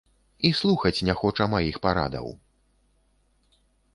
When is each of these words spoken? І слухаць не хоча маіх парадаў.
І 0.47 0.49
слухаць 0.59 1.03
не 1.09 1.15
хоча 1.19 1.47
маіх 1.53 1.77
парадаў. 1.85 2.27